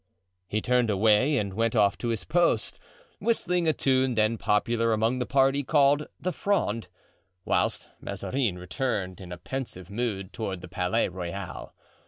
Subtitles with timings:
[0.47, 2.79] He turned away and went off to his post,
[3.19, 6.87] whistling a tune then popular among the party called the "Fronde,"
[7.45, 11.75] whilst Mazarin returned, in a pensive mood, toward the Palais Royal.